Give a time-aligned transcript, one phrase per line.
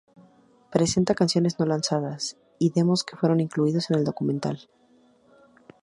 [0.71, 4.67] Presenta canciones no lanzadas y demos que fueron incluidos en el documental.